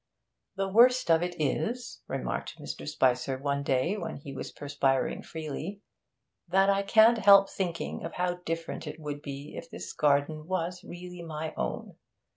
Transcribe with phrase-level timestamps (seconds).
[0.55, 2.87] 'The worst of it is,' remarked Mr.
[2.87, 5.79] Spicer one day, when he was perspiring freely,
[6.47, 10.83] 'that I can't help thinking of how different it would be if this garden was
[10.83, 11.97] really my own.